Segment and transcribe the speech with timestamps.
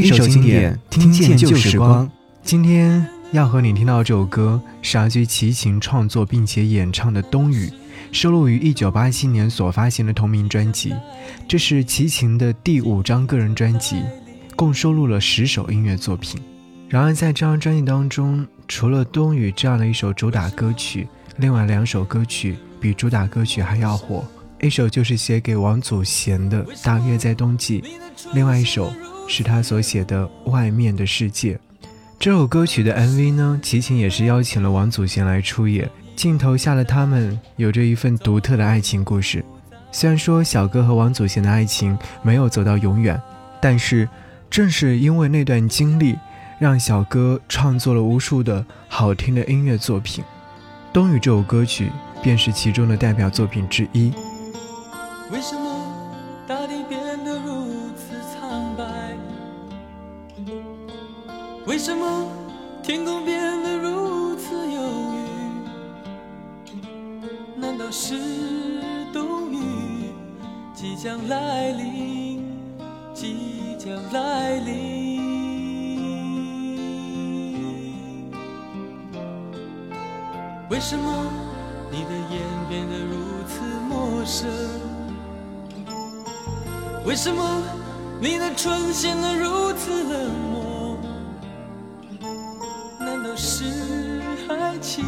[0.00, 2.06] 一首经典，听见旧时光。
[2.42, 7.66] 今天要和你听到这首歌，是阿居齐秦创作并且演唱的《冬雨》，
[8.12, 10.92] 收录于1987年所发行的同名专辑。
[11.48, 14.02] 这是齐秦的第五张个人专辑，
[14.54, 16.38] 共收录了十首音乐作品。
[16.90, 21.08] 然而，在这张专辑当中，除了《冬雨》这样的一首主打歌曲，
[21.38, 24.22] 另外两首歌曲比主打歌曲还要火。
[24.60, 27.80] 一首就是写给王祖贤的《大约在冬季》，
[28.34, 28.92] 另外一首
[29.28, 31.54] 是他所写的《外面的世界》。
[32.18, 39.44] 这首歌曲的 MV 呢，齐秦也是邀请了王祖贤来出演，镜头下的他们有着一份独特的爱情故事。
[39.92, 43.20] 虽然说小哥和王祖贤的爱情没有走到永远，
[43.60, 44.08] 但是
[44.50, 46.16] 正是因为那段经历。
[46.58, 50.24] 让小哥创作了无数的好听的音乐作品，
[50.90, 54.10] 《冬雨》这首歌曲便是其中的代表作品之一。
[55.30, 55.65] 为什么
[61.66, 62.26] 为什么
[62.82, 64.80] 天空变得如此忧
[66.72, 66.80] 郁？
[67.60, 68.14] 难道是
[69.12, 70.12] 冬雨
[70.74, 72.42] 即将来临？
[73.12, 75.16] 即将来临？
[80.68, 81.26] 为什么
[81.90, 83.14] 你的眼变得如
[83.46, 84.48] 此陌生？
[87.04, 87.62] 为什么
[88.18, 90.98] 你的唇显得如此冷漠
[92.98, 95.04] 难道是爱情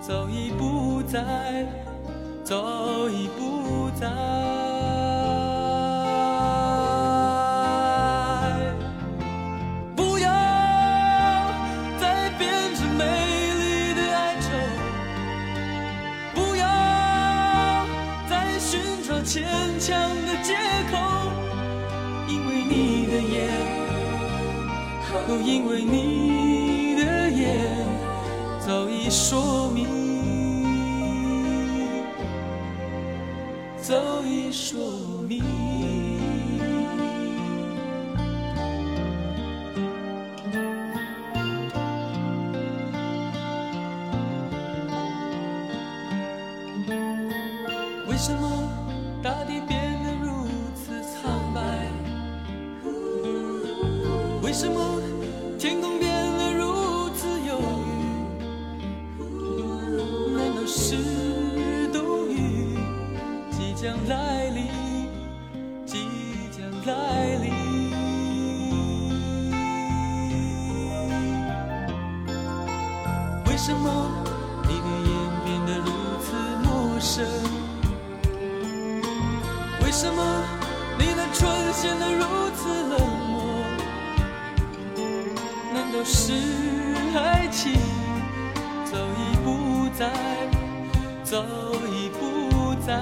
[0.00, 1.66] 早已不在
[2.44, 4.06] 早已不在
[9.96, 10.30] 不要
[11.98, 13.04] 再编织美
[13.54, 14.48] 丽的哀愁
[16.34, 17.84] 不要
[18.30, 19.44] 再寻找牵
[19.80, 19.98] 强。
[20.24, 20.25] 的
[25.26, 27.86] 都，因为你的眼
[28.60, 29.86] 早已说明，
[33.80, 34.80] 早已说
[35.28, 35.44] 明。
[48.08, 48.48] 为什么？
[49.22, 51.60] 大地变得如此苍白，
[54.40, 55.02] 为什么
[79.96, 80.44] 为什么
[80.98, 83.64] 你的唇显得如此冷漠？
[85.72, 86.34] 难道是
[87.16, 87.72] 爱情
[88.84, 90.12] 早已不在，
[91.24, 91.42] 早
[91.90, 92.92] 已不在？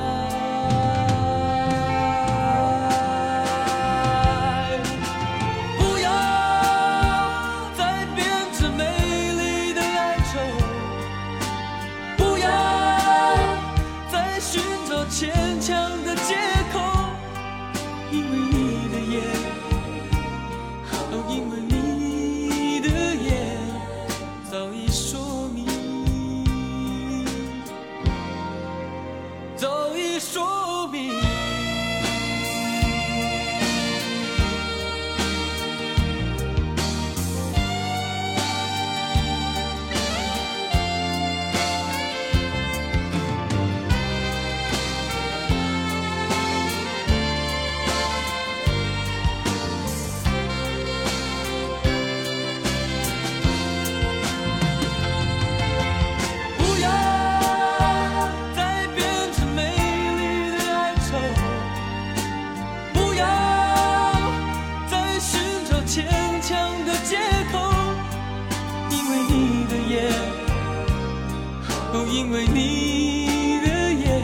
[72.14, 74.22] 因为你的眼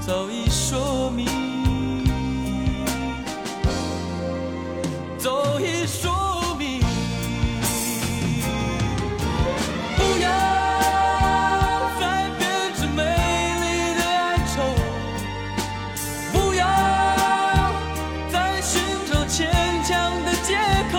[0.00, 1.24] 早已说明，
[5.16, 6.80] 早已说明。
[9.96, 10.28] 不要
[12.00, 13.04] 再编织美
[13.62, 14.56] 丽的哀愁，
[16.32, 16.66] 不要
[18.28, 19.48] 再寻找牵
[19.84, 19.94] 强
[20.24, 20.56] 的借
[20.90, 20.98] 口。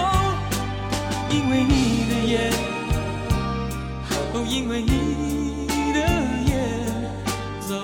[1.30, 2.54] 因为你的眼，
[4.34, 4.99] 哦，因为你。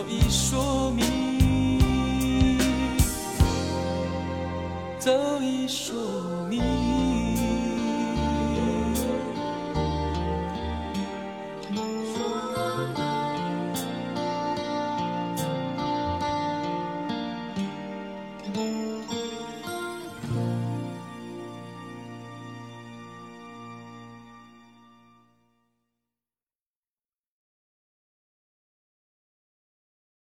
[0.08, 2.60] 已说明，
[5.00, 5.12] 早
[5.42, 5.94] 已说
[6.50, 6.95] 明。